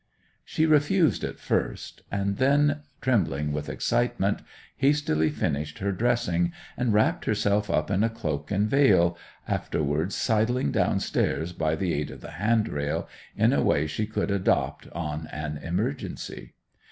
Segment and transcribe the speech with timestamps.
[0.43, 4.41] She refused at first, and then, trembling with excitement,
[4.77, 9.15] hastily finished her dressing, and wrapped herself up in cloak and veil,
[9.47, 14.87] afterwards sidling downstairs by the aid of the handrail, in a way she could adopt
[14.89, 16.55] on an emergency.